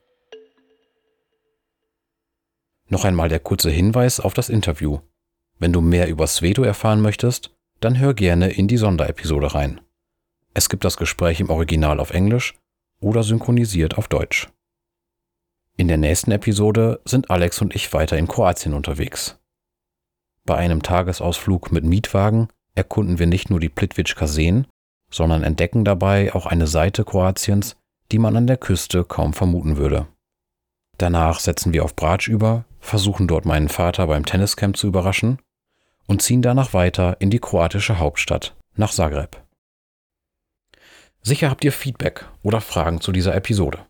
Noch 2.89 3.05
einmal 3.05 3.29
der 3.29 3.41
kurze 3.41 3.71
Hinweis 3.71 4.19
auf 4.21 4.35
das 4.35 4.49
Interview. 4.49 5.01
Wenn 5.59 5.73
du 5.73 5.81
mehr 5.81 6.09
über 6.09 6.27
Sveto 6.27 6.63
erfahren 6.63 7.01
möchtest, 7.01 7.55
dann 7.81 7.99
hör 7.99 8.15
gerne 8.15 8.51
in 8.51 8.69
die 8.69 8.77
Sonderepisode 8.77 9.55
rein. 9.55 9.81
Es 10.55 10.69
gibt 10.69 10.85
das 10.85 10.97
Gespräch 10.97 11.41
im 11.41 11.51
Original 11.51 12.01
auf 12.01 12.11
Englisch 12.11 12.55
oder 13.01 13.23
synchronisiert 13.23 13.99
auf 13.99 14.09
Deutsch. 14.09 14.49
In 15.77 15.87
der 15.87 15.99
nächsten 15.99 16.33
Episode 16.33 17.01
sind 17.05 17.31
Alex 17.31 17.61
und 17.61 17.75
ich 17.75 17.93
weiter 17.93 18.19
in 18.19 18.27
Kroatien 18.27 18.75
unterwegs. 18.75 19.39
Bei 20.45 20.57
einem 20.57 20.83
Tagesausflug 20.83 21.71
mit 21.71 21.85
Mietwagen 21.85 22.49
erkunden 22.75 23.19
wir 23.19 23.27
nicht 23.27 23.51
nur 23.51 23.61
die 23.61 23.69
Plitvička 23.69 24.27
Seen, 24.27 24.67
sondern 25.11 25.45
entdecken 25.45 25.85
dabei 25.85 26.35
auch 26.35 26.47
eine 26.47 26.67
Seite 26.67 27.05
Kroatiens, 27.05 27.77
die 28.11 28.19
man 28.19 28.37
an 28.37 28.47
der 28.47 28.57
Küste 28.57 29.05
kaum 29.05 29.35
vermuten 29.35 29.77
würde. 29.77 30.07
Danach 30.97 31.39
setzen 31.39 31.73
wir 31.73 31.85
auf 31.85 31.95
Bratsch 31.95 32.29
über, 32.29 32.65
versuchen 32.81 33.29
dort 33.29 33.45
meinen 33.45 33.69
Vater 33.69 34.07
beim 34.07 34.25
Tenniscamp 34.25 34.77
zu 34.77 34.87
überraschen 34.87 35.39
und 36.07 36.23
ziehen 36.23 36.43
danach 36.43 36.73
weiter 36.73 37.21
in 37.21 37.31
die 37.31 37.39
kroatische 37.39 37.99
Hauptstadt 37.99 38.57
nach 38.75 38.93
Zagreb. 38.93 39.43
Sicher 41.23 41.51
habt 41.51 41.65
ihr 41.65 41.73
Feedback 41.73 42.27
oder 42.43 42.61
Fragen 42.61 43.01
zu 43.01 43.13
dieser 43.13 43.35
Episode. 43.35 43.87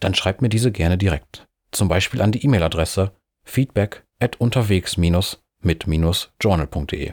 Dann 0.00 0.14
schreibt 0.14 0.40
mir 0.42 0.48
diese 0.48 0.72
gerne 0.72 0.98
direkt, 0.98 1.46
zum 1.70 1.86
Beispiel 1.88 2.20
an 2.22 2.32
die 2.32 2.44
E-Mail-Adresse 2.44 3.12
feedback 3.44 4.04
at 4.18 4.40
unterwegs- 4.40 4.96
unterwegs-mit-journal.de. 4.96 7.12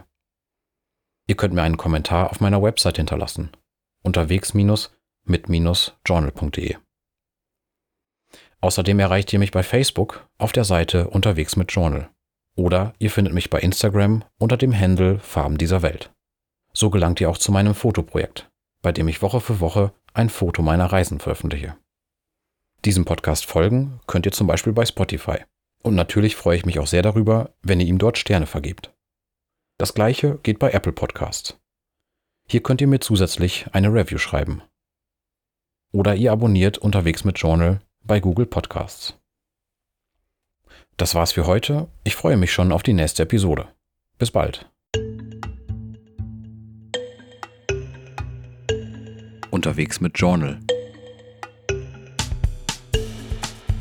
Ihr 1.30 1.36
könnt 1.36 1.54
mir 1.54 1.64
einen 1.64 1.76
Kommentar 1.78 2.32
auf 2.32 2.40
meiner 2.40 2.64
Website 2.64 2.96
hinterlassen. 2.98 3.52
unterwegs-mit-journal.de. 4.04 6.78
Außerdem 8.62 9.00
erreicht 9.00 9.32
ihr 9.34 9.40
mich 9.40 9.52
bei 9.52 9.64
Facebook 9.64 10.28
auf 10.38 10.52
der 10.52 10.64
Seite 10.64 11.10
Unterwegs 11.10 11.56
mit 11.56 11.72
Journal. 11.72 12.10
Oder 12.56 12.94
ihr 12.98 13.12
findet 13.12 13.34
mich 13.34 13.50
bei 13.50 13.60
Instagram 13.60 14.24
unter 14.40 14.58
dem 14.58 14.78
Handle 14.78 15.20
Farben 15.20 15.58
dieser 15.58 15.84
Welt. 15.84 16.12
So 16.74 16.90
gelangt 16.90 17.22
ihr 17.22 17.30
auch 17.30 17.38
zu 17.38 17.52
meinem 17.52 17.76
Fotoprojekt, 17.76 18.50
bei 18.82 18.92
dem 18.92 19.08
ich 19.08 19.22
Woche 19.22 19.42
für 19.42 19.60
Woche 19.60 19.94
ein 20.14 20.30
Foto 20.30 20.64
meiner 20.64 20.86
Reisen 20.86 21.20
veröffentliche. 21.20 21.78
Diesem 22.84 23.06
Podcast 23.06 23.46
folgen 23.46 24.00
könnt 24.08 24.26
ihr 24.26 24.32
zum 24.32 24.48
Beispiel 24.48 24.74
bei 24.74 24.86
Spotify. 24.86 25.38
Und 25.84 25.96
natürlich 25.96 26.36
freue 26.36 26.58
ich 26.58 26.66
mich 26.66 26.80
auch 26.80 26.88
sehr 26.88 27.04
darüber, 27.04 27.52
wenn 27.62 27.80
ihr 27.80 27.88
ihm 27.88 28.00
dort 28.00 28.18
Sterne 28.18 28.48
vergebt. 28.48 28.94
Das 29.78 29.94
gleiche 29.94 30.40
geht 30.40 30.58
bei 30.58 30.72
Apple 30.72 30.92
Podcasts. 30.92 31.60
Hier 32.50 32.64
könnt 32.64 32.82
ihr 32.82 32.88
mir 32.88 33.00
zusätzlich 33.00 33.68
eine 33.74 33.94
Review 33.94 34.18
schreiben. 34.18 34.64
Oder 35.92 36.16
ihr 36.16 36.32
abonniert 36.32 36.78
unterwegs 36.78 37.24
mit 37.24 37.38
Journal 37.38 37.82
bei 38.08 38.22
Google 38.22 38.46
Podcasts. 38.46 39.16
Das 40.96 41.14
war's 41.14 41.34
für 41.34 41.46
heute. 41.46 41.90
Ich 42.06 42.16
freue 42.16 42.38
mich 42.38 42.54
schon 42.54 42.72
auf 42.72 42.82
die 42.82 42.94
nächste 42.94 43.24
Episode. 43.24 43.68
Bis 44.18 44.32
bald. 44.32 44.70
Unterwegs 49.52 50.00
mit 50.00 50.18
Journal. 50.18 50.60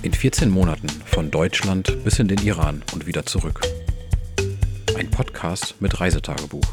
In 0.03 0.12
14 0.12 0.51
Monaten 0.51 0.89
von 0.89 1.31
Deutschland 1.31 2.05
bis 2.05 2.19
in 2.19 2.27
den 2.27 2.39
Iran 2.39 2.83
und 2.93 3.07
wieder 3.07 3.25
zurück. 3.25 3.61
Ein 4.97 5.11
Podcast 5.11 5.81
mit 5.81 6.01
Reisetagebuch. 6.01 6.67